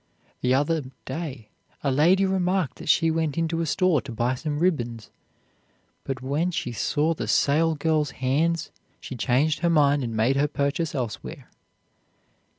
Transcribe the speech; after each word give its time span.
The 0.41 0.55
other 0.55 0.85
day 1.05 1.49
a 1.83 1.91
lady 1.91 2.25
remarked 2.25 2.77
that 2.79 2.89
she 2.89 3.11
went 3.11 3.37
into 3.37 3.61
a 3.61 3.67
store 3.67 4.01
to 4.01 4.11
buy 4.11 4.33
some 4.33 4.57
ribbons, 4.57 5.11
but 6.05 6.23
when 6.23 6.49
she 6.49 6.71
saw 6.71 7.13
the 7.13 7.27
salesgirl's 7.27 8.09
hands 8.17 8.71
she 8.99 9.15
changed 9.15 9.59
her 9.59 9.69
mind 9.69 10.03
and 10.03 10.17
made 10.17 10.37
her 10.37 10.47
purchase 10.47 10.95
elsewhere. 10.95 11.51